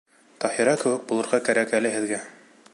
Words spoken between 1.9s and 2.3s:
һеҙгә!